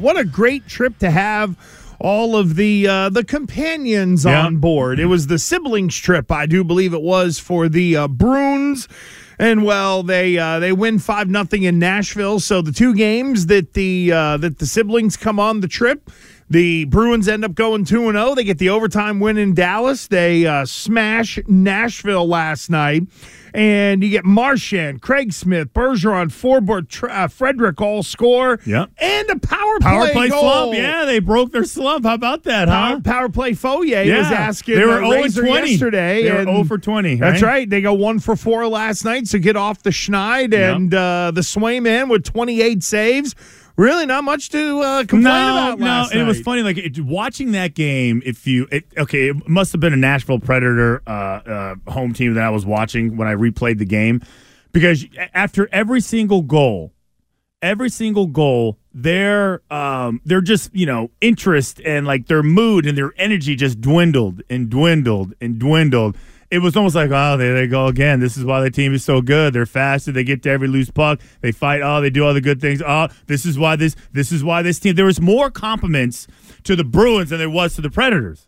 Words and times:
What 0.00 0.18
a 0.18 0.24
great 0.24 0.66
trip 0.66 0.98
to 0.98 1.10
have 1.10 1.56
all 2.00 2.36
of 2.36 2.54
the 2.54 2.86
uh, 2.86 3.08
the 3.08 3.24
companions 3.24 4.24
Yeah. 4.24 4.44
on 4.46 4.58
board. 4.58 5.00
It 5.00 5.06
was 5.06 5.26
the 5.26 5.38
siblings 5.38 5.96
trip, 5.96 6.30
I 6.30 6.46
do 6.46 6.62
believe 6.64 6.94
it 6.94 7.02
was 7.02 7.38
for 7.38 7.68
the 7.68 7.96
uh, 7.96 8.08
Bruins. 8.08 8.88
And 9.40 9.64
well, 9.64 10.02
they 10.02 10.36
uh, 10.38 10.58
they 10.58 10.72
win 10.72 10.98
five 10.98 11.28
nothing 11.28 11.62
in 11.62 11.78
Nashville. 11.78 12.40
So 12.40 12.60
the 12.60 12.72
two 12.72 12.94
games 12.94 13.46
that 13.46 13.74
the 13.74 14.10
uh, 14.12 14.36
that 14.38 14.58
the 14.58 14.66
siblings 14.66 15.16
come 15.16 15.38
on 15.38 15.60
the 15.60 15.68
trip, 15.68 16.10
the 16.50 16.84
Bruins 16.86 17.28
end 17.28 17.44
up 17.44 17.54
going 17.54 17.84
two 17.84 18.08
and 18.08 18.16
zero. 18.16 18.34
They 18.34 18.44
get 18.44 18.58
the 18.58 18.70
overtime 18.70 19.20
win 19.20 19.36
in 19.38 19.54
Dallas. 19.54 20.06
They 20.08 20.46
uh, 20.46 20.64
smash 20.64 21.38
Nashville 21.46 22.26
last 22.26 22.70
night, 22.70 23.02
and 23.52 24.02
you 24.02 24.08
get 24.10 24.24
Marchand, 24.24 25.02
Craig 25.02 25.32
Smith, 25.32 25.72
Bergeron, 25.74 26.28
Forbort, 26.28 26.88
Tr- 26.88 27.10
uh, 27.10 27.28
Frederic 27.28 27.80
all 27.80 28.02
score. 28.02 28.58
Yep. 28.64 28.90
and 28.98 29.30
a 29.30 29.38
power 29.38 29.78
Power 29.80 30.04
play, 30.06 30.12
play 30.12 30.28
goal. 30.30 30.40
slump. 30.40 30.74
Yeah, 30.74 31.04
they 31.04 31.18
broke 31.18 31.52
their 31.52 31.64
slump. 31.64 32.04
How 32.06 32.14
about 32.14 32.44
that, 32.44 32.68
Power, 32.68 32.94
huh? 32.96 33.00
power 33.04 33.28
play 33.28 33.52
Fauria 33.52 34.04
Yeah. 34.06 34.18
was 34.18 34.26
asking 34.28 34.76
They 34.76 34.84
were 34.84 35.02
uh, 35.02 35.10
0 35.10 35.22
Razor 35.22 35.42
20. 35.46 35.70
yesterday. 35.70 36.22
They 36.24 36.32
were 36.32 36.38
and 36.38 36.48
0 36.48 36.64
for 36.64 36.78
20, 36.78 37.16
That's 37.16 37.42
right? 37.42 37.48
right. 37.48 37.70
They 37.70 37.80
go 37.82 37.92
one 37.94 38.18
for 38.20 38.36
four 38.36 38.66
last 38.66 39.04
night, 39.04 39.26
so 39.28 39.38
get 39.38 39.56
off 39.56 39.82
the 39.82 39.90
schneid. 39.90 40.52
Yep. 40.52 40.76
And 40.76 40.94
uh, 40.94 41.30
the 41.34 41.42
Swayman 41.42 42.08
with 42.10 42.24
28 42.24 42.82
saves. 42.82 43.34
Really 43.78 44.06
not 44.06 44.24
much 44.24 44.48
to 44.48 44.80
uh, 44.80 45.04
complain 45.04 45.22
no, 45.22 45.72
about 45.74 45.78
no, 45.78 46.20
it 46.20 46.26
was 46.26 46.40
funny. 46.40 46.62
Like 46.62 46.78
it, 46.78 46.98
watching 46.98 47.52
that 47.52 47.74
game, 47.74 48.20
if 48.26 48.44
you 48.44 48.66
it, 48.72 48.84
okay, 48.98 49.28
it 49.28 49.48
must 49.48 49.70
have 49.70 49.80
been 49.80 49.92
a 49.92 49.96
Nashville 49.96 50.40
Predator 50.40 51.00
uh, 51.06 51.10
uh, 51.10 51.74
home 51.86 52.12
team 52.12 52.34
that 52.34 52.42
I 52.42 52.50
was 52.50 52.66
watching 52.66 53.16
when 53.16 53.28
I 53.28 53.34
replayed 53.34 53.78
the 53.78 53.84
game, 53.84 54.20
because 54.72 55.06
after 55.32 55.68
every 55.70 56.00
single 56.00 56.42
goal, 56.42 56.92
every 57.62 57.88
single 57.88 58.26
goal, 58.26 58.78
their 58.92 59.62
um, 59.70 60.22
their 60.24 60.40
just 60.40 60.74
you 60.74 60.84
know 60.84 61.12
interest 61.20 61.80
and 61.84 62.04
like 62.04 62.26
their 62.26 62.42
mood 62.42 62.84
and 62.84 62.98
their 62.98 63.12
energy 63.16 63.54
just 63.54 63.80
dwindled 63.80 64.42
and 64.50 64.68
dwindled 64.68 65.34
and 65.40 65.60
dwindled. 65.60 66.16
It 66.50 66.60
was 66.60 66.76
almost 66.76 66.94
like, 66.94 67.10
oh, 67.12 67.36
there 67.36 67.54
they 67.54 67.66
go 67.66 67.88
again. 67.88 68.20
This 68.20 68.36
is 68.38 68.44
why 68.44 68.60
the 68.62 68.70
team 68.70 68.94
is 68.94 69.04
so 69.04 69.20
good. 69.20 69.52
They're 69.52 69.66
faster. 69.66 70.12
They 70.12 70.24
get 70.24 70.42
to 70.44 70.50
every 70.50 70.66
loose 70.68 70.90
puck. 70.90 71.20
They 71.42 71.52
fight. 71.52 71.82
Oh, 71.82 72.00
they 72.00 72.08
do 72.08 72.24
all 72.24 72.32
the 72.32 72.40
good 72.40 72.60
things. 72.60 72.80
Oh, 72.86 73.08
this 73.26 73.44
is 73.44 73.58
why 73.58 73.76
this. 73.76 73.94
This 74.12 74.32
is 74.32 74.42
why 74.42 74.62
this 74.62 74.78
team. 74.78 74.94
There 74.94 75.04
was 75.04 75.20
more 75.20 75.50
compliments 75.50 76.26
to 76.64 76.74
the 76.74 76.84
Bruins 76.84 77.30
than 77.30 77.38
there 77.38 77.50
was 77.50 77.74
to 77.74 77.82
the 77.82 77.90
Predators. 77.90 78.46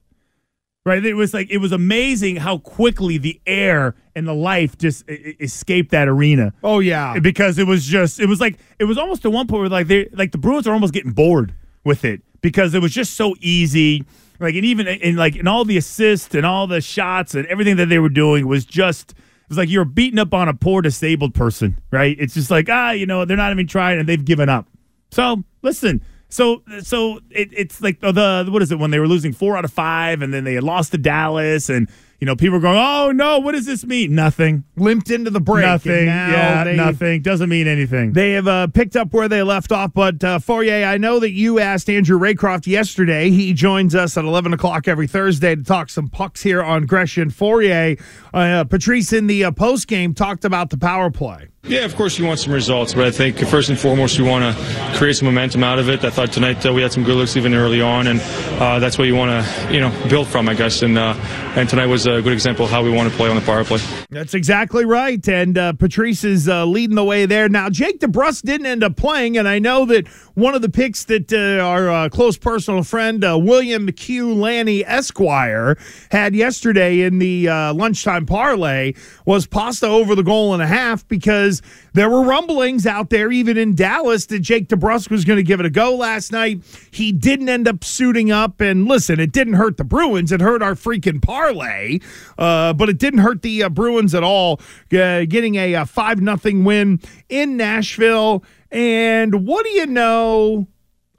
Right? 0.87 1.05
It 1.05 1.12
was 1.12 1.34
like 1.34 1.51
it 1.51 1.59
was 1.59 1.73
amazing 1.73 2.37
how 2.37 2.57
quickly 2.57 3.19
the 3.19 3.39
air 3.47 3.95
and 4.17 4.27
the 4.27 4.33
life 4.35 4.79
just 4.79 5.09
e- 5.11 5.37
escaped 5.39 5.91
that 5.91 6.09
arena 6.09 6.55
Oh, 6.64 6.79
yeah. 6.81 7.19
because 7.20 7.59
it 7.59 7.67
was 7.67 7.85
just 7.85 8.19
it 8.19 8.27
was 8.31 8.41
like 8.41 8.59
it 8.79 8.85
was 8.85 8.97
almost 8.97 9.20
to 9.23 9.31
one 9.31 9.47
point 9.47 9.61
where 9.61 9.69
like 9.69 9.89
they 9.89 10.09
like 10.14 10.33
the 10.33 10.39
Bruins 10.39 10.67
are 10.67 10.73
almost 10.73 10.95
getting 10.95 11.12
bored 11.12 11.55
with 11.85 12.03
it 12.07 12.23
because 12.41 12.73
it 12.73 12.81
was 12.81 12.92
just 12.92 13.12
so 13.12 13.35
easy. 13.41 14.07
Like 14.41 14.55
and 14.55 14.64
even 14.64 14.88
and 14.88 15.16
like 15.16 15.36
and 15.36 15.46
all 15.46 15.64
the 15.64 15.77
assists 15.77 16.34
and 16.34 16.46
all 16.46 16.66
the 16.66 16.80
shots 16.80 17.34
and 17.34 17.46
everything 17.46 17.77
that 17.77 17.91
they 17.91 17.98
were 17.98 18.08
doing 18.08 18.46
was 18.46 18.64
just 18.64 19.12
it 19.12 19.16
was 19.51 19.58
like 19.58 19.68
you're 19.68 19.84
beating 19.84 20.18
up 20.18 20.33
on 20.33 20.48
a 20.48 20.55
poor 20.55 20.80
disabled 20.80 21.34
person, 21.34 21.78
right? 21.90 22.17
It's 22.18 22.34
just 22.34 22.50
like 22.50 22.68
ah, 22.70 22.92
you 22.92 23.05
know, 23.05 23.27
they're 23.27 23.36
not 23.36 23.52
even 23.52 23.67
trying 23.67 23.98
and 23.98 24.08
they've 24.08 24.24
given 24.24 24.48
up. 24.48 24.67
So 25.11 25.45
listen, 25.62 26.02
so 26.30 26.62
so 26.83 27.20
it, 27.30 27.50
it's 27.52 27.83
like 27.83 28.00
the 28.00 28.46
what 28.48 28.62
is 28.62 28.73
it 28.73 28.79
when 28.79 28.90
they 28.90 28.98
were 28.98 29.08
losing 29.08 29.33
four 29.34 29.58
out 29.58 29.64
of 29.67 29.73
five 29.73 30.23
and 30.23 30.33
then 30.33 30.45
they 30.45 30.55
had 30.55 30.64
lost 30.64 30.92
to 30.92 30.98
Dallas 30.98 31.68
and 31.68 31.90
you 32.20 32.27
know 32.27 32.36
people 32.36 32.57
are 32.57 32.61
going 32.61 32.79
oh 32.79 33.11
no 33.13 33.39
what 33.39 33.53
does 33.53 33.67
this 33.67 33.85
mean 33.85 34.14
nothing 34.14 34.64
Limped 34.77 35.11
into 35.11 35.31
the 35.31 35.41
break. 35.41 35.64
nothing 35.64 36.07
now 36.07 36.29
yeah 36.31 36.64
they- 36.64 36.77
nothing 36.77 37.23
doesn't 37.23 37.48
mean 37.48 37.67
anything 37.67 38.13
They 38.13 38.33
have 38.33 38.47
uh, 38.47 38.67
picked 38.69 38.97
up 38.97 39.13
where 39.13 39.29
they 39.29 39.42
left 39.42 39.73
off, 39.73 39.92
but 39.95 40.23
uh, 40.25 40.39
Fauria, 40.39 40.86
I 40.86 40.97
know 40.98 41.19
that 41.20 41.30
you 41.33 41.59
asked 41.59 41.89
Andrew 41.91 42.19
Raycroft 42.19 42.67
yesterday. 42.67 43.30
He 43.30 43.53
joins 43.53 43.95
us 43.95 44.17
at 44.17 44.25
11 44.25 44.53
o'clock 44.53 44.86
every 44.89 45.07
Thursday 45.07 45.55
to 45.55 45.63
talk 45.63 45.91
some 45.91 46.09
pucks 46.09 46.42
here 46.42 46.63
on 46.63 46.86
Gresham. 46.86 47.30
Fauria, 47.30 48.01
uh, 48.35 48.64
Patrice 48.64 49.13
in 49.13 49.27
the 49.27 49.45
uh, 49.45 49.51
post 49.51 49.86
game 49.89 50.14
talked 50.14 50.45
about 50.45 50.70
the 50.70 50.77
power 50.79 51.11
play. 51.11 51.48
Yeah, 51.64 51.85
of 51.85 51.95
course 51.95 52.19
you 52.19 52.25
want 52.25 52.39
some 52.41 52.55
results, 52.55 52.95
but 52.95 53.05
I 53.05 53.11
think 53.11 53.36
first 53.39 53.69
and 53.69 53.79
foremost 53.79 54.17
you 54.17 54.25
want 54.25 54.57
to 54.57 54.97
create 54.97 55.17
some 55.17 55.27
momentum 55.27 55.63
out 55.63 55.79
of 55.79 55.91
it. 55.91 56.03
I 56.05 56.11
thought 56.11 56.33
tonight 56.33 56.64
uh, 56.64 56.73
we 56.73 56.80
had 56.80 56.91
some 56.91 57.05
good 57.05 57.17
looks 57.17 57.36
even 57.36 57.53
early 57.55 57.83
on, 57.83 58.07
and 58.07 58.19
uh, 58.61 58.79
that's 58.79 58.97
what 58.97 59.05
you 59.09 59.14
want 59.14 59.45
to 59.45 59.73
you 59.73 59.79
know 59.80 59.91
build 60.09 60.27
from, 60.27 60.48
I 60.48 60.55
guess. 60.55 60.80
And 60.80 60.97
uh, 60.97 61.13
and 61.57 61.69
tonight 61.69 61.86
was 61.86 62.07
a 62.11 62.23
good 62.23 62.33
example 62.33 62.65
of 62.65 62.71
how 62.71 62.83
we 62.83 62.91
want 62.91 63.11
to 63.11 63.17
play 63.17 63.29
on 63.29 63.37
the 63.37 63.43
power 63.43 63.65
play. 63.65 63.81
That's 64.11 64.35
exactly 64.35 64.85
right. 64.85 65.27
And 65.29 65.57
uh, 65.57 65.73
Patrice 65.75 66.25
is 66.25 66.48
uh, 66.48 66.65
leading 66.67 66.97
the 66.97 67.05
way 67.05 67.27
there. 67.27 67.48
Now, 67.48 67.71
Jake 67.71 68.01
DeBrusk 68.01 68.43
didn't 68.43 68.67
end 68.67 68.83
up 68.83 68.97
playing, 68.97 69.39
and 69.39 69.48
I 69.48 69.59
know 69.59 69.85
that 69.87 70.09
one 70.35 70.55
of 70.55 70.63
the 70.63 70.69
picks 70.69 71.05
that 71.05 71.33
uh, 71.33 71.63
our 71.63 71.91
uh, 71.91 72.09
close 72.09 72.37
personal 72.37 72.83
friend, 72.83 73.25
uh, 73.25 73.39
William 73.39 73.87
McHugh 73.87 74.37
Lanny 74.37 74.85
Esquire, 74.85 75.77
had 76.11 76.35
yesterday 76.35 77.01
in 77.03 77.19
the 77.19 77.48
uh, 77.48 77.75
lunchtime 77.75 78.27
parlay 78.27 78.95
was 79.25 79.47
pasta 79.47 79.87
over 79.87 80.15
the 80.15 80.23
goal 80.23 80.55
and 80.55 80.63
a 80.63 80.67
half 80.67 81.07
because 81.09 81.63
there 81.92 82.09
were 82.09 82.23
rumblings 82.23 82.87
out 82.87 83.11
there, 83.11 83.31
even 83.31 83.57
in 83.57 83.75
Dallas, 83.75 84.27
that 84.27 84.41
Jake 84.41 84.69
DeBrusk 84.69 85.11
was 85.11 85.25
going 85.25 85.37
to 85.39 85.42
give 85.42 85.61
it 85.61 85.67
a 85.67 85.71
go 85.71 85.95
last 85.95 86.33
night. 86.33 86.63
He 86.91 87.13
didn't 87.13 87.48
end 87.48 87.69
up 87.69 87.85
suiting 87.85 88.31
up. 88.31 88.61
And 88.61 88.87
listen, 88.87 89.21
it 89.21 89.33
didn't 89.33 89.55
hurt 89.55 89.77
the 89.77 89.85
Bruins. 89.85 90.33
It 90.33 90.41
hurt 90.41 90.63
our 90.63 90.75
freaking 90.75 91.23
parlay, 91.23 91.99
uh, 92.38 92.72
but 92.72 92.88
it 92.88 92.98
didn't 92.98 93.20
hurt 93.20 93.42
the 93.42 93.64
uh, 93.64 93.68
Bruins 93.68 94.14
at 94.14 94.22
all, 94.22 94.61
uh, 94.92 95.24
getting 95.24 95.56
a, 95.56 95.74
uh 95.74 95.84
5 95.84 96.20
nothing 96.20 96.64
win 96.64 97.00
in 97.28 97.56
Nashville. 97.56 98.44
And 98.70 99.46
what 99.46 99.64
do 99.64 99.70
you 99.70 99.86
know? 99.86 100.66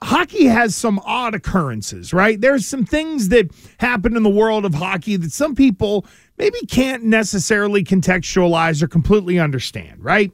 hockey 0.02 0.46
has 0.46 0.74
some 0.74 0.98
odd 1.04 1.34
occurrences, 1.34 2.12
right? 2.12 2.40
There's 2.40 2.66
some 2.66 2.84
things 2.84 3.28
that 3.28 3.50
happen 3.78 4.16
in 4.16 4.22
the 4.22 4.30
world 4.30 4.64
of 4.64 4.74
hockey 4.74 5.16
that 5.16 5.32
some 5.32 5.54
people 5.54 6.04
maybe 6.38 6.58
can't 6.66 7.04
necessarily 7.04 7.84
contextualize 7.84 8.82
or 8.82 8.88
completely 8.88 9.38
understand, 9.38 10.02
right? 10.02 10.32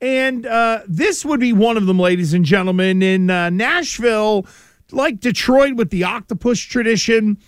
And 0.00 0.46
uh, 0.46 0.82
this 0.86 1.24
would 1.24 1.40
be 1.40 1.52
one 1.52 1.76
of 1.76 1.86
them, 1.86 1.98
ladies 1.98 2.34
and 2.34 2.44
gentlemen, 2.44 3.02
in 3.02 3.30
uh, 3.30 3.50
Nashville, 3.50 4.46
like 4.90 5.20
Detroit 5.20 5.76
with 5.76 5.90
the 5.90 6.04
octopus 6.04 6.60
tradition. 6.60 7.38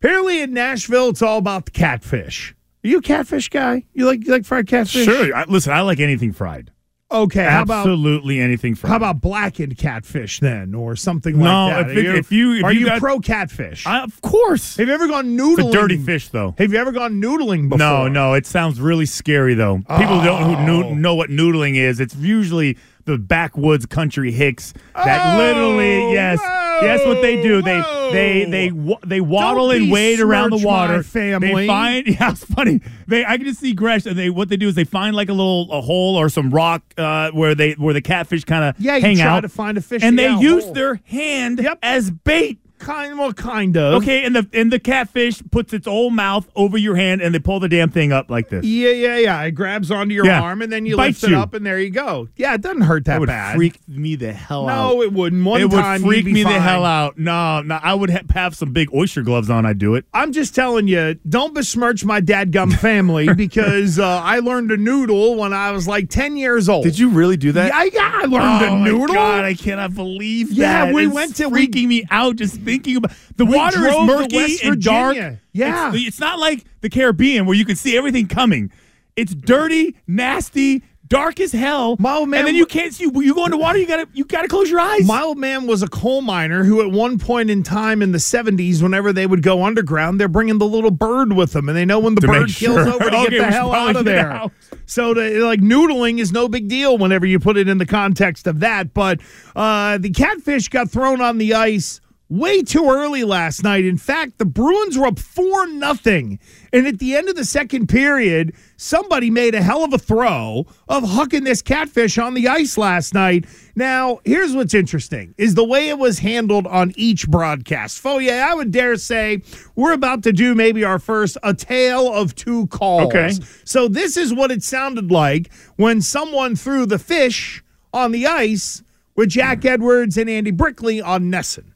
Apparently, 0.00 0.42
in 0.42 0.52
Nashville, 0.52 1.08
it's 1.08 1.22
all 1.22 1.38
about 1.38 1.66
the 1.66 1.70
catfish. 1.70 2.54
Are 2.84 2.88
you 2.88 2.98
a 2.98 3.02
catfish 3.02 3.48
guy? 3.48 3.84
You 3.94 4.06
like 4.06 4.24
you 4.24 4.32
like 4.32 4.44
fried 4.44 4.66
catfish? 4.66 5.04
Sure. 5.04 5.34
I, 5.34 5.44
listen, 5.44 5.72
I 5.72 5.80
like 5.80 5.98
anything 6.00 6.32
fried. 6.32 6.70
Okay. 7.10 7.44
How 7.44 7.62
about 7.62 7.86
Absolutely 7.86 8.40
anything 8.40 8.74
fried. 8.74 8.90
how 8.90 8.96
about 8.96 9.20
blackened 9.20 9.78
catfish 9.78 10.40
then, 10.40 10.74
or 10.74 10.96
something 10.96 11.38
No, 11.38 11.68
like 11.68 11.86
that? 11.86 11.96
if 11.96 12.04
it- 12.04 12.14
if 12.16 12.32
you- 12.32 12.54
if 12.54 12.64
are 12.64 12.72
you 12.72 12.86
you 12.92 12.98
pro 12.98 13.20
catfish? 13.20 13.86
I, 13.86 14.00
of 14.02 14.20
course. 14.22 14.76
Have 14.76 14.88
you 14.88 14.94
ever 14.94 15.06
gone 15.06 15.26
It's 15.34 15.40
noodling? 15.42 15.68
a 15.68 15.72
dirty 15.72 15.96
fish, 15.98 16.28
though. 16.30 16.54
Have 16.58 16.72
you 16.72 16.78
ever 16.78 16.90
gone 16.90 17.20
noodling 17.22 17.68
before? 17.68 17.78
No, 17.78 18.08
no, 18.08 18.34
it 18.34 18.44
sounds 18.44 18.80
really 18.80 19.06
scary 19.06 19.54
though. 19.54 19.78
People 19.98 20.20
don't 20.22 20.42
who 20.42 20.56
Oh. 20.56 20.64
know, 20.66 20.94
know 20.94 21.14
what 21.14 21.30
noodling 21.30 21.76
is. 21.76 22.00
It's 22.00 22.16
usually 22.16 22.76
the 23.06 23.16
backwoods 23.18 23.86
country 23.86 24.30
hicks 24.32 24.74
that 24.94 25.34
Oh, 25.34 25.38
literally, 25.38 26.12
yes, 26.12 26.38
yes, 26.82 27.04
what 27.06 27.22
they 27.22 27.40
do. 27.42 27.62
They 27.62 27.80
whoa. 27.80 28.12
they 28.12 28.44
they 28.44 28.70
wa- 28.70 28.98
they 29.06 29.20
waddle 29.20 29.70
and 29.70 29.90
wade 29.90 30.20
around 30.20 30.50
the 30.50 30.58
water. 30.64 31.02
family. 31.02 31.48
They 31.62 31.66
find 31.66 32.06
yeah, 32.20 32.30
it's 32.32 32.44
funny. 32.44 32.80
They 33.06 33.24
I 33.24 33.36
can 33.38 33.46
just 33.46 33.60
see 33.60 33.72
Gresh 33.74 34.06
and 34.06 34.18
they 34.18 34.28
what 34.30 34.48
they 34.48 34.56
do 34.56 34.68
is 34.68 34.74
they 34.74 34.84
find 34.84 35.16
like 35.16 35.28
a 35.28 35.32
little 35.32 35.72
a 35.72 35.80
hole 35.80 36.16
or 36.16 36.28
some 36.28 36.50
rock 36.50 36.82
uh, 36.98 37.30
where 37.30 37.54
they 37.54 37.72
where 37.72 37.94
the 37.94 38.02
catfish 38.02 38.44
kind 38.44 38.64
of 38.64 38.74
Yeah, 38.78 38.98
hang 38.98 39.20
out 39.20 39.40
to 39.40 39.48
find 39.48 39.78
a 39.78 39.80
fish 39.80 40.02
and 40.02 40.18
they 40.18 40.30
use 40.34 40.64
hole. 40.64 40.74
their 40.74 41.00
hand 41.06 41.60
Yep. 41.62 41.78
as 41.82 42.10
bait. 42.10 42.58
Kind, 42.78 43.18
well, 43.18 43.32
kind 43.32 43.76
of. 43.76 44.02
Okay, 44.02 44.24
and 44.24 44.36
the 44.36 44.46
and 44.52 44.70
the 44.72 44.78
catfish 44.78 45.42
puts 45.50 45.72
its 45.72 45.86
old 45.86 46.12
mouth 46.12 46.46
over 46.54 46.76
your 46.76 46.94
hand, 46.94 47.22
and 47.22 47.34
they 47.34 47.38
pull 47.38 47.58
the 47.58 47.68
damn 47.68 47.90
thing 47.90 48.12
up 48.12 48.30
like 48.30 48.48
this. 48.50 48.64
Yeah, 48.64 48.90
yeah, 48.90 49.16
yeah. 49.16 49.42
It 49.44 49.52
grabs 49.52 49.90
onto 49.90 50.14
your 50.14 50.26
Yeah. 50.26 50.42
arm 50.42 50.60
and 50.62 50.70
then 50.70 50.84
you 50.86 50.96
Bites 50.96 51.22
lift 51.22 51.32
it 51.32 51.36
up 51.36 51.54
and 51.54 51.64
there 51.64 51.80
you 51.80 51.90
go. 51.90 52.28
Yeah, 52.36 52.54
it 52.54 52.60
doesn't 52.60 52.82
hurt 52.82 53.04
that, 53.06 53.14
That 53.14 53.20
would 53.20 53.26
bad. 53.28 53.56
freak 53.56 53.80
me 53.88 54.14
the 54.14 54.32
hell 54.32 54.68
out. 54.68 54.92
no, 54.94 55.02
it 55.02 55.12
wouldn't. 55.12 55.42
One 55.44 55.60
it 55.62 55.70
time 55.70 56.02
would 56.02 56.08
freak 56.08 56.16
you'd 56.18 56.24
be 56.26 56.32
me 56.34 56.42
the 56.42 56.50
fine. 56.50 56.60
hell 56.60 56.84
out. 56.84 57.18
No, 57.18 57.62
no, 57.62 57.78
I 57.82 57.94
would 57.94 58.10
ha- 58.10 58.20
have 58.34 58.54
some 58.54 58.72
big 58.72 58.88
oyster 58.94 59.22
gloves 59.22 59.48
on. 59.48 59.64
I'd 59.64 59.78
do 59.78 59.94
it. 59.94 60.04
I'm 60.12 60.32
just 60.32 60.54
telling 60.54 60.86
you, 60.86 61.14
don't 61.28 61.54
besmirch 61.54 62.04
my 62.04 62.20
dadgum 62.20 62.72
family 62.78 63.32
because 63.32 63.98
uh, 63.98 64.20
I 64.22 64.40
learned 64.40 64.68
to 64.68 64.76
noodle 64.76 65.36
when 65.36 65.52
I 65.54 65.72
was 65.72 65.88
like 65.88 66.10
10 66.10 66.36
years 66.36 66.68
old. 66.68 66.84
Did 66.84 66.98
you 66.98 67.08
really 67.08 67.36
do 67.38 67.52
that? 67.52 67.68
Yeah, 67.68 67.84
yeah, 67.92 68.12
I 68.16 68.26
learned 68.26 68.64
oh 68.64 68.66
to 68.68 68.76
noodle. 68.84 69.08
my 69.08 69.14
god! 69.14 69.44
I 69.44 69.54
cannot 69.54 69.94
believe 69.94 70.52
Yeah, 70.52 70.86
that. 70.86 70.94
we 70.94 71.06
It's 71.06 71.14
went 71.14 71.36
to- 71.36 71.48
we- 71.48 71.66
freaking 71.68 71.86
me 71.86 72.04
out 72.10 72.36
just 72.36 72.64
thinking 72.66 72.96
about 72.96 73.12
the 73.36 73.46
We 73.46 73.56
water 73.56 73.86
is 73.86 73.96
murky 74.06 74.56
and 74.62 74.82
dark. 74.82 75.16
Yeah. 75.52 75.92
it's, 75.94 76.06
it's 76.08 76.20
not 76.20 76.38
like 76.38 76.64
the 76.82 76.90
Caribbean 76.90 77.46
where 77.46 77.56
you 77.56 77.64
can 77.64 77.76
see 77.76 77.96
everything 77.96 78.26
coming. 78.26 78.70
It's 79.16 79.34
dirty, 79.34 79.96
nasty, 80.06 80.82
dark 81.08 81.40
as 81.40 81.52
hell. 81.52 81.96
My 81.98 82.16
old 82.16 82.28
man 82.28 82.40
and 82.40 82.48
then 82.48 82.54
you 82.54 82.66
can't 82.66 82.92
see. 82.92 83.04
You 83.04 83.34
go 83.34 83.46
into 83.46 83.56
water. 83.56 83.78
You 83.78 83.86
gotta 83.86 84.06
you 84.12 84.24
gotta 84.26 84.48
close 84.48 84.68
your 84.68 84.80
eyes. 84.80 85.06
My 85.06 85.22
old 85.22 85.38
man 85.38 85.66
was 85.66 85.82
a 85.82 85.88
coal 85.88 86.20
miner 86.20 86.64
who, 86.64 86.82
at 86.82 86.90
one 86.90 87.18
point 87.18 87.48
in 87.48 87.62
time 87.62 88.02
in 88.02 88.12
the 88.12 88.18
70s, 88.18 88.82
whenever 88.82 89.14
they 89.14 89.26
would 89.26 89.42
go 89.42 89.64
underground, 89.64 90.20
they're 90.20 90.28
bringing 90.28 90.58
the 90.58 90.66
little 90.66 90.90
bird 90.90 91.32
with 91.32 91.52
them, 91.52 91.68
and 91.70 91.78
they 91.78 91.86
know 91.86 91.98
when 91.98 92.14
the 92.14 92.20
To 92.22 92.26
bird 92.26 92.46
make 92.48 92.56
kills 92.56 92.76
sure. 92.84 92.88
over 92.92 93.08
to 93.08 93.16
Okay, 93.20 93.30
get 93.30 93.38
the 93.38 93.44
hell 93.46 93.72
out 93.72 93.96
of 93.96 94.04
there. 94.04 94.30
out. 94.30 94.52
So, 94.84 95.14
the, 95.14 95.30
like, 95.40 95.60
noodling 95.60 96.18
is 96.20 96.30
no 96.32 96.46
big 96.48 96.68
deal 96.68 96.98
whenever 96.98 97.24
you 97.24 97.38
put 97.40 97.56
it 97.56 97.68
in 97.68 97.78
the 97.78 97.86
context 97.86 98.46
of 98.46 98.60
that. 98.60 98.92
But 98.92 99.20
uh, 99.56 99.96
the 99.98 100.10
catfish 100.10 100.68
got 100.68 100.90
thrown 100.90 101.20
on 101.22 101.38
the 101.38 101.54
ice 101.54 102.00
way 102.28 102.62
too 102.62 102.88
early 102.90 103.22
last 103.24 103.62
night. 103.62 103.84
In 103.84 103.96
fact, 103.96 104.38
the 104.38 104.44
Bruins 104.44 104.98
were 104.98 105.06
up 105.06 105.18
4 105.18 105.68
nothing, 105.68 106.38
And 106.76 106.86
at 106.86 106.98
the 106.98 107.16
end 107.16 107.28
of 107.28 107.36
the 107.36 107.44
second 107.44 107.88
period, 107.88 108.54
somebody 108.76 109.30
made 109.30 109.54
a 109.54 109.62
hell 109.62 109.82
of 109.82 109.94
a 109.94 109.98
throw 109.98 110.66
of 110.88 111.04
hucking 111.04 111.44
this 111.44 111.62
catfish 111.62 112.18
on 112.18 112.34
the 112.34 112.48
ice 112.48 112.76
last 112.76 113.14
night. 113.14 113.46
Now, 113.74 114.20
here's 114.24 114.54
what's 114.54 114.74
interesting 114.74 115.34
is 115.38 115.54
the 115.54 115.64
way 115.64 115.88
it 115.88 115.98
was 115.98 116.18
handled 116.18 116.66
on 116.66 116.92
each 116.96 117.28
broadcast. 117.28 118.02
Oh, 118.04 118.18
yeah, 118.18 118.46
I 118.50 118.54
would 118.54 118.72
dare 118.72 118.96
say 118.96 119.42
we're 119.74 119.92
about 119.92 120.22
to 120.24 120.32
do 120.32 120.54
maybe 120.54 120.84
our 120.84 120.98
first 120.98 121.38
a 121.42 121.54
tale 121.54 122.12
of 122.12 122.34
two 122.34 122.66
calls. 122.66 123.06
Okay. 123.06 123.32
So 123.64 123.88
this 123.88 124.16
is 124.16 124.34
what 124.34 124.50
it 124.50 124.62
sounded 124.62 125.10
like 125.10 125.50
when 125.76 126.02
someone 126.02 126.56
threw 126.56 126.84
the 126.84 126.98
fish 126.98 127.62
on 127.92 128.12
the 128.12 128.26
ice 128.26 128.82
with 129.14 129.30
Jack 129.30 129.64
Edwards 129.64 130.18
and 130.18 130.28
Andy 130.28 130.50
Brickley 130.50 131.00
on 131.00 131.30
NESN. 131.30 131.72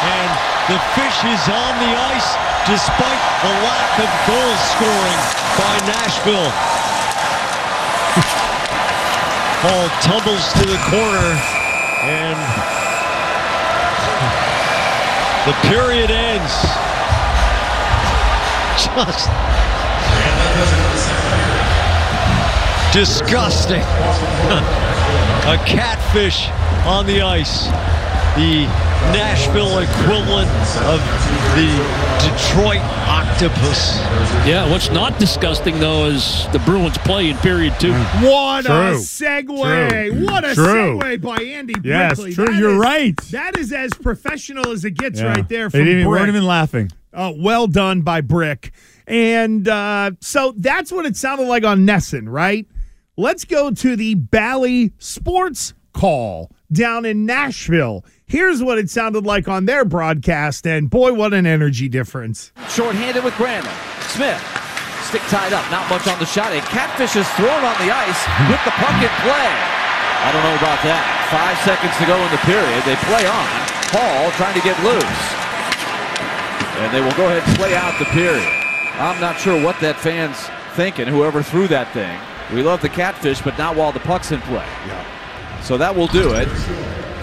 And 0.00 0.30
the 0.72 0.80
fish 0.96 1.18
is 1.28 1.44
on 1.48 1.72
the 1.76 1.92
ice 1.92 2.36
despite 2.64 3.20
the 3.44 3.52
lack 3.64 3.98
of 4.00 4.08
goal 4.24 4.56
scoring 4.72 5.20
by 5.60 5.76
Nashville. 5.84 6.52
Ball 9.62 9.88
tumbles 10.00 10.52
to 10.54 10.64
the 10.64 10.80
corner 10.88 11.36
and 12.08 12.38
the 15.46 15.52
period 15.68 16.10
ends. 16.10 16.54
Just 18.80 19.28
disgusting. 22.92 23.82
A 25.46 25.56
catfish 25.66 26.48
on 26.86 27.06
the 27.06 27.20
ice. 27.20 27.66
The 28.36 28.66
Nashville 29.12 29.78
equivalent 29.78 30.48
of 30.86 31.00
the 31.56 31.68
Detroit 32.22 32.80
octopus. 33.08 33.96
Yeah, 34.46 34.70
what's 34.70 34.90
not 34.90 35.18
disgusting 35.18 35.78
though 35.80 36.06
is 36.06 36.46
the 36.52 36.58
Bruins 36.60 36.96
play 36.98 37.30
in 37.30 37.36
period 37.38 37.74
two. 37.80 37.92
What 37.92 38.66
a 38.66 38.94
segue! 38.96 39.46
True. 40.12 40.24
What 40.24 40.44
a 40.44 40.54
True. 40.54 40.98
segue 41.00 41.20
by 41.22 41.36
Andy 41.42 41.74
Yes, 41.82 42.16
Brickley. 42.16 42.34
true. 42.34 42.46
That 42.46 42.54
You're 42.56 42.74
is- 42.74 42.80
right. 42.80 43.16
That 43.32 43.58
is 43.58 43.72
as 43.72 43.92
professional 43.94 44.70
as 44.70 44.84
it 44.84 44.92
gets 44.92 45.20
Yeah. 45.20 45.26
right 45.28 45.48
there 45.48 45.68
They 45.68 45.78
from 45.78 45.86
didn't 45.86 46.00
even, 46.00 46.10
Brick. 46.10 46.20
weren't 46.20 46.28
even 46.30 46.46
laughing. 46.46 46.90
Uh, 47.12 47.32
well 47.36 47.66
done 47.66 48.02
by 48.02 48.20
Brick. 48.20 48.70
And 49.06 49.66
uh, 49.66 50.12
so 50.20 50.54
that's 50.56 50.92
what 50.92 51.04
it 51.06 51.16
sounded 51.16 51.48
like 51.48 51.64
on 51.64 51.84
NESN, 51.84 52.28
right? 52.28 52.66
Let's 53.16 53.44
go 53.44 53.70
to 53.72 53.96
the 53.96 54.14
Bally 54.14 54.92
Sports 54.98 55.74
Call 55.92 56.52
down 56.70 57.04
in 57.04 57.26
Nashville. 57.26 58.04
Here's 58.30 58.62
what 58.62 58.78
it 58.78 58.86
sounded 58.88 59.26
like 59.26 59.50
on 59.50 59.66
their 59.66 59.82
broadcast, 59.84 60.62
and 60.64 60.86
boy, 60.86 61.10
what 61.18 61.34
an 61.34 61.50
energy 61.50 61.90
difference. 61.90 62.54
Short-handed 62.70 63.26
with 63.26 63.34
Granlund. 63.34 63.74
Smith, 64.06 64.38
stick 65.02 65.18
tied 65.26 65.50
up, 65.50 65.66
not 65.66 65.90
much 65.90 66.06
on 66.06 66.14
the 66.22 66.30
shot. 66.30 66.54
A 66.54 66.62
catfish 66.70 67.18
is 67.18 67.26
thrown 67.34 67.50
on 67.50 67.74
the 67.82 67.90
ice 67.90 68.22
with 68.46 68.62
the 68.62 68.70
puck 68.78 68.94
in 69.02 69.10
play. 69.26 69.50
I 70.22 70.30
don't 70.30 70.46
know 70.46 70.54
about 70.62 70.78
that. 70.86 71.02
Five 71.26 71.58
seconds 71.66 71.90
to 71.98 72.06
go 72.06 72.14
in 72.22 72.30
the 72.30 72.38
period. 72.46 72.78
They 72.86 72.94
play 73.10 73.26
on. 73.26 73.46
Hall 73.90 74.30
trying 74.38 74.54
to 74.54 74.62
get 74.62 74.78
loose. 74.86 75.22
And 76.86 76.94
they 76.94 77.02
will 77.02 77.18
go 77.18 77.26
ahead 77.26 77.42
and 77.42 77.58
play 77.58 77.74
out 77.74 77.98
the 77.98 78.06
period. 78.14 78.46
I'm 79.02 79.20
not 79.20 79.42
sure 79.42 79.58
what 79.58 79.74
that 79.82 79.98
fan's 79.98 80.38
thinking, 80.78 81.10
whoever 81.10 81.42
threw 81.42 81.66
that 81.74 81.90
thing. 81.90 82.14
We 82.54 82.62
love 82.62 82.80
the 82.80 82.94
catfish, 82.94 83.42
but 83.42 83.58
not 83.58 83.74
while 83.74 83.90
the 83.90 83.98
puck's 83.98 84.30
in 84.30 84.38
play. 84.42 84.70
Yeah. 84.86 85.02
So 85.62 85.76
that 85.78 85.96
will 85.96 86.06
do 86.06 86.30
it 86.34 86.46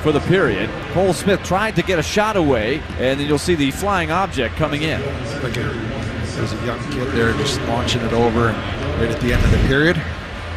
for 0.07 0.13
the 0.13 0.19
period. 0.21 0.69
Cole 0.93 1.11
Smith 1.11 1.43
tried 1.43 1.75
to 1.75 1.81
get 1.83 1.99
a 1.99 2.01
shot 2.01 2.37
away, 2.37 2.79
and 2.97 3.19
then 3.19 3.27
you'll 3.27 3.37
see 3.37 3.55
the 3.55 3.71
flying 3.71 4.09
object 4.09 4.55
coming 4.55 4.83
in. 4.83 5.01
Like 5.43 5.57
a, 5.57 5.63
there's 5.63 6.53
a 6.53 6.65
young 6.65 6.79
kid 6.91 7.11
there 7.11 7.33
just 7.33 7.59
launching 7.63 8.01
it 8.03 8.13
over 8.13 8.45
right 8.45 9.09
at 9.11 9.19
the 9.19 9.33
end 9.33 9.43
of 9.43 9.51
the 9.51 9.57
period. 9.67 9.97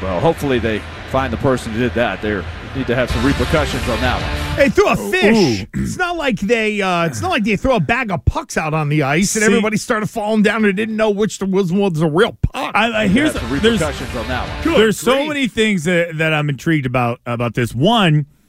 Well, 0.00 0.20
hopefully 0.20 0.60
they 0.60 0.78
find 1.10 1.32
the 1.32 1.36
person 1.38 1.72
who 1.72 1.80
did 1.80 1.94
that. 1.94 2.22
They 2.22 2.36
need 2.76 2.86
to 2.86 2.94
have 2.94 3.10
some 3.10 3.26
repercussions 3.26 3.82
on 3.88 4.00
that 4.02 4.22
one. 4.22 4.56
They 4.56 4.68
threw 4.68 4.88
a 4.88 4.94
fish. 5.10 5.66
It's 5.74 5.96
not 5.96 6.16
like 6.16 6.38
they. 6.38 6.80
Uh, 6.80 7.06
it's 7.06 7.20
not 7.20 7.32
like 7.32 7.42
they 7.42 7.56
threw 7.56 7.72
a 7.74 7.80
bag 7.80 8.12
of 8.12 8.24
pucks 8.24 8.56
out 8.56 8.72
on 8.72 8.88
the 8.88 9.02
ice 9.02 9.34
and 9.34 9.42
See- 9.42 9.46
everybody 9.50 9.78
started 9.78 10.08
falling 10.08 10.44
down 10.44 10.64
and 10.64 10.76
didn't 10.76 10.96
know 10.96 11.10
which 11.10 11.40
was 11.40 11.72
was 11.72 12.00
a 12.00 12.08
real 12.08 12.38
puck. 12.40 12.72
I, 12.76 13.02
I 13.02 13.08
here's 13.08 13.32
Have 13.32 13.42
some 13.42 13.50
there's 13.58 13.80
repercussions 13.80 14.14
on 14.14 14.28
that 14.28 14.64
one. 14.64 14.74
there's 14.78 14.96
so 14.96 15.26
many 15.26 15.48
things 15.48 15.82
that, 15.84 16.18
that 16.18 16.32
I'm 16.32 16.48
intrigued 16.48 16.86
about 16.86 17.20
about 17.26 17.54
this. 17.54 17.74
One, 17.74 18.18
it's 18.20 18.39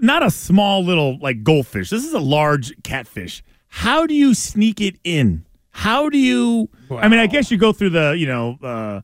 not 0.00 0.22
a 0.22 0.30
small 0.30 0.84
little 0.84 1.18
like 1.18 1.42
goldfish. 1.42 1.90
This 1.90 2.04
is 2.04 2.12
a 2.12 2.18
large 2.20 2.72
catfish. 2.82 3.42
How 3.68 4.06
do 4.06 4.14
you 4.14 4.34
sneak 4.34 4.80
it 4.80 4.96
in? 5.04 5.44
How 5.70 6.08
do 6.08 6.18
you? 6.18 6.68
I 6.90 7.08
mean, 7.08 7.20
I 7.20 7.26
guess 7.26 7.50
you 7.50 7.56
go 7.58 7.72
through 7.72 7.90
the 7.90 8.16
you 8.18 8.26
know 8.26 8.58
uh, 8.62 9.00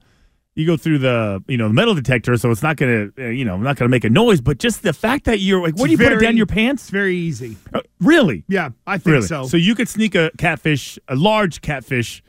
you 0.56 0.66
go 0.66 0.76
through 0.76 0.98
the 0.98 1.42
you 1.46 1.56
know 1.56 1.68
the 1.68 1.74
metal 1.74 1.94
detector, 1.94 2.36
so 2.36 2.50
it's 2.50 2.62
not 2.62 2.76
gonna 2.76 3.10
uh, 3.18 3.22
you 3.26 3.44
know 3.44 3.56
not 3.56 3.76
gonna 3.76 3.88
make 3.88 4.04
a 4.04 4.10
noise. 4.10 4.40
But 4.40 4.58
just 4.58 4.82
the 4.82 4.92
fact 4.92 5.24
that 5.26 5.38
you're 5.38 5.62
like, 5.62 5.76
what 5.76 5.86
do 5.86 5.92
you 5.92 5.98
put 5.98 6.12
it 6.12 6.20
down 6.20 6.36
your 6.36 6.46
pants? 6.46 6.82
It's 6.84 6.90
very 6.90 7.16
easy. 7.16 7.56
Uh, 7.72 7.80
really? 8.00 8.44
Yeah, 8.48 8.70
I 8.86 8.98
think 8.98 9.12
Really? 9.14 9.26
so. 9.28 9.46
So 9.46 9.56
you 9.56 9.74
could 9.76 9.88
sneak 9.88 10.14
a 10.14 10.30
catfish, 10.38 10.98
a 11.08 11.14
large 11.14 11.60
catfish, 11.60 12.22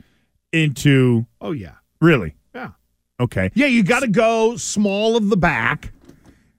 into 0.52 1.26
oh 1.40 1.52
yeah, 1.52 1.74
really? 2.00 2.34
yeah, 2.54 2.70
Okay. 3.20 3.50
yeah. 3.54 3.66
You 3.66 3.82
got 3.82 4.00
to 4.00 4.08
go 4.08 4.56
small 4.56 5.16
of 5.16 5.28
the 5.30 5.36
back, 5.36 5.92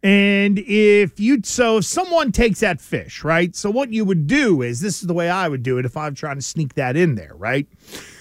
and 0.02 0.60
if 0.60 1.20
you 1.20 1.42
so 1.44 1.78
if 1.78 1.86
someone 1.86 2.32
takes 2.32 2.62
that 2.62 2.80
fish, 2.80 3.24
right? 3.24 3.56
So 3.56 3.70
what 3.70 3.92
you 3.92 4.06
would 4.06 4.28
do 4.28 4.62
is 4.62 4.80
this 4.80 5.02
is 5.02 5.08
the 5.08 5.14
way 5.14 5.30
I 5.30 5.48
would 5.48 5.64
do 5.64 5.78
it 5.78 5.86
if 5.86 5.98
I'm 5.98 6.16
trying 6.16 6.38
to 6.38 6.42
sneak 6.42 6.76
that 6.76 6.96
in 6.96 7.16
there, 7.16 7.34
right? 7.36 7.68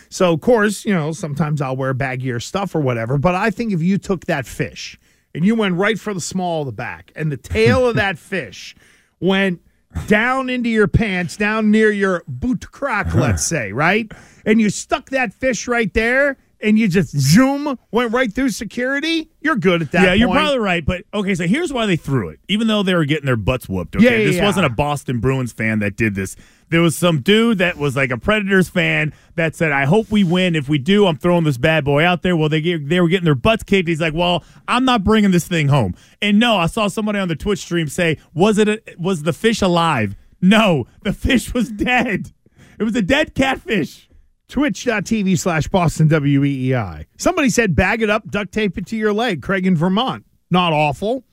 So 0.08 0.32
of 0.32 0.40
course, 0.40 0.84
you 0.84 0.92
know, 0.92 1.12
sometimes 1.12 1.60
I'll 1.60 1.76
wear 1.76 1.94
baggier 1.94 2.42
stuff 2.42 2.74
or 2.74 2.80
whatever, 2.80 3.16
but 3.16 3.34
I 3.34 3.50
think 3.50 3.72
if 3.72 3.80
you 3.80 3.96
took 3.98 4.26
that 4.26 4.46
fish 4.46 4.98
and 5.34 5.44
you 5.44 5.54
went 5.54 5.76
right 5.76 5.98
for 6.00 6.12
the 6.12 6.20
small 6.20 6.62
of 6.62 6.66
the 6.66 6.72
back 6.72 7.12
and 7.14 7.30
the 7.30 7.36
tail 7.36 7.86
of 7.86 7.94
that 7.96 8.18
fish 8.18 8.74
went 9.20 9.60
down 10.06 10.50
into 10.50 10.68
your 10.68 10.88
pants, 10.88 11.36
down 11.36 11.70
near 11.70 11.92
your 11.92 12.24
boot 12.26 12.72
crack, 12.72 13.14
let's 13.14 13.46
say, 13.46 13.72
right? 13.72 14.10
And 14.44 14.60
you 14.60 14.70
stuck 14.70 15.10
that 15.10 15.32
fish 15.32 15.68
right 15.68 15.92
there 15.94 16.38
and 16.60 16.78
you 16.78 16.88
just 16.88 17.16
zoom, 17.16 17.78
went 17.90 18.12
right 18.12 18.32
through 18.32 18.48
security, 18.50 19.30
you're 19.40 19.56
good 19.56 19.82
at 19.82 19.92
that 19.92 20.02
yeah, 20.02 20.12
you're 20.14 20.30
probably 20.30 20.58
right. 20.58 20.84
But 20.84 21.04
okay, 21.14 21.34
so 21.34 21.46
here's 21.46 21.72
why 21.72 21.86
they 21.86 21.96
threw 21.96 22.28
it. 22.28 22.40
Even 22.48 22.66
though 22.66 22.82
they 22.82 22.94
were 22.94 23.04
getting 23.04 23.26
their 23.26 23.36
butts 23.36 23.68
whooped. 23.68 23.96
Okay, 23.96 24.04
Yeah, 24.04 24.10
yeah, 24.12 24.24
this 24.24 24.36
yeah. 24.36 24.44
wasn't 24.44 24.66
a 24.66 24.70
Boston 24.70 25.20
Bruins 25.20 25.52
fan 25.52 25.78
that 25.80 25.96
did 25.96 26.14
this. 26.14 26.36
There 26.70 26.82
was 26.82 26.96
some 26.96 27.20
dude 27.20 27.58
that 27.58 27.76
was 27.78 27.96
like 27.96 28.10
a 28.10 28.18
Predators 28.18 28.68
fan 28.68 29.14
that 29.36 29.56
said, 29.56 29.72
"I 29.72 29.86
hope 29.86 30.10
we 30.10 30.22
win. 30.22 30.54
If 30.54 30.68
we 30.68 30.76
do, 30.78 31.06
I'm 31.06 31.16
throwing 31.16 31.44
this 31.44 31.56
bad 31.56 31.84
boy 31.84 32.04
out 32.04 32.22
there." 32.22 32.36
Well, 32.36 32.48
they 32.50 32.60
get, 32.60 32.88
they 32.88 33.00
were 33.00 33.08
getting 33.08 33.24
their 33.24 33.34
butts 33.34 33.62
kicked. 33.62 33.88
He's 33.88 34.00
like, 34.00 34.12
"Well, 34.14 34.44
I'm 34.66 34.84
not 34.84 35.02
bringing 35.02 35.30
this 35.30 35.48
thing 35.48 35.68
home." 35.68 35.94
And 36.20 36.38
no, 36.38 36.56
I 36.58 36.66
saw 36.66 36.88
somebody 36.88 37.18
on 37.20 37.28
the 37.28 37.36
Twitch 37.36 37.60
stream 37.60 37.88
say, 37.88 38.18
"Was 38.34 38.58
it 38.58 38.68
a, 38.68 38.82
was 38.98 39.22
the 39.22 39.32
fish 39.32 39.62
alive?" 39.62 40.14
No, 40.40 40.86
the 41.02 41.12
fish 41.12 41.54
was 41.54 41.70
dead. 41.70 42.32
It 42.78 42.84
was 42.84 42.94
a 42.94 43.02
dead 43.02 43.34
catfish. 43.34 44.07
Twitch.tv 44.48 45.38
slash 45.38 45.68
Boston 45.68 46.08
WEEI. 46.08 47.04
Somebody 47.18 47.50
said 47.50 47.74
bag 47.74 48.02
it 48.02 48.10
up, 48.10 48.28
duct 48.30 48.52
tape 48.52 48.78
it 48.78 48.86
to 48.86 48.96
your 48.96 49.12
leg. 49.12 49.42
Craig 49.42 49.66
in 49.66 49.76
Vermont. 49.76 50.24
Not 50.50 50.72
awful. 50.72 51.24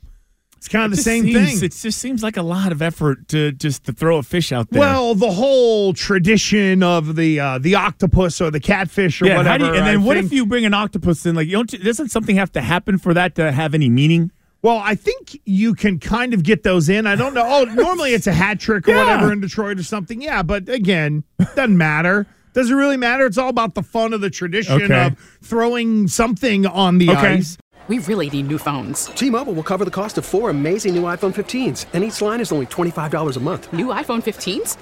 It's 0.58 0.68
kind 0.68 0.86
of 0.86 0.92
the 0.92 0.98
same 0.98 1.24
seems- 1.26 1.60
thing. 1.60 1.64
It 1.66 1.72
just 1.74 2.00
seems 2.00 2.24
like 2.24 2.38
a 2.38 2.42
lot 2.42 2.72
of 2.72 2.82
effort 2.82 3.28
to 3.30 3.52
just 3.52 3.84
to 3.86 3.94
throw 3.94 4.18
a 4.18 4.24
fish 4.24 4.52
out 4.52 4.70
there. 4.72 4.80
Well, 4.80 5.14
the 5.14 5.32
whole 5.32 5.94
tradition 5.94 6.82
of 6.82 7.16
the 7.16 7.40
uh, 7.40 7.58
the 7.60 7.76
octopus 7.76 8.42
or 8.42 8.50
the 8.52 8.60
catfish 8.60 9.22
or 9.22 9.28
yeah, 9.28 9.38
whatever. 9.38 9.66
you- 9.66 9.74
and 9.76 9.86
then 9.86 9.94
I 9.96 9.98
what 9.98 10.16
think- 10.18 10.26
if 10.28 10.34
you 10.34 10.46
bring 10.46 10.66
an 10.66 10.74
octopus 10.74 11.26
in? 11.26 11.36
Like, 11.36 11.46
you 11.48 11.54
don't, 11.54 11.70
doesn't 11.84 12.10
something 12.10 12.36
have 12.36 12.52
to 12.54 12.62
happen 12.62 12.98
for 12.98 13.14
that 13.14 13.36
to 13.36 13.52
have 13.52 13.74
any 13.76 13.90
meaning? 13.90 14.32
Well, 14.64 14.82
I 14.84 14.96
think 14.96 15.40
you 15.46 15.76
can 15.76 16.00
kind 16.00 16.34
of 16.34 16.42
get 16.42 16.64
those 16.64 16.90
in. 16.90 17.06
I 17.06 17.16
don't 17.16 17.36
know. 17.36 17.44
Oh, 17.46 17.66
normally 17.66 18.14
it's 18.16 18.26
a 18.26 18.34
hat 18.34 18.60
trick 18.60 18.88
or 18.88 18.92
Yeah. 18.96 19.04
whatever 19.04 19.32
in 19.32 19.40
Detroit 19.42 19.78
or 19.80 19.84
something. 19.84 20.20
Yeah, 20.22 20.42
but 20.42 20.68
again, 20.68 21.24
doesn't 21.56 21.78
matter. 21.78 22.26
Does 22.56 22.72
it 22.72 22.74
really 22.74 22.96
matter? 22.98 23.26
It's 23.26 23.38
all 23.38 23.50
about 23.50 23.76
the 23.76 23.84
fun 23.84 24.14
of 24.14 24.22
the 24.22 24.30
tradition 24.30 24.82
Okay. 24.84 25.08
of 25.08 25.18
throwing 25.44 26.08
something 26.08 26.66
on 26.66 26.98
the 27.00 27.10
Okay. 27.10 27.34
ice. 27.36 27.58
We 27.90 28.00
really 28.00 28.30
need 28.32 28.48
new 28.48 28.58
phones. 28.58 29.08
T-Mobile 29.14 29.54
will 29.54 29.62
cover 29.62 29.84
the 29.86 29.92
cost 29.92 30.18
of 30.18 30.26
four 30.26 30.50
amazing 30.50 30.96
new 30.96 31.04
iPhone 31.04 31.34
15s, 31.36 31.86
and 31.94 32.04
each 32.04 32.20
line 32.22 32.40
is 32.40 32.52
only 32.54 32.66
$25 32.66 33.36
a 33.36 33.40
month. 33.42 33.72
New 33.74 33.88
iPhone 33.88 34.24
15s? 34.24 34.78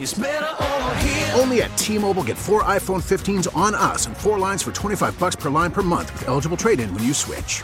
Only 1.38 1.63
at 1.63 1.75
T-Mobile 1.77 2.24
get 2.24 2.38
four 2.38 2.63
iPhone 2.63 3.01
15s 3.03 3.48
on 3.56 3.74
us 3.75 4.06
and 4.06 4.15
four 4.15 4.38
lines 4.39 4.62
for 4.63 4.72
25 4.72 5.18
bucks 5.20 5.36
per 5.36 5.50
line 5.50 5.72
per 5.72 5.82
month 5.82 6.13
with 6.13 6.27
eligible 6.30 6.56
trade-in 6.56 6.94
when 6.94 7.03
you 7.03 7.13
switch. 7.13 7.63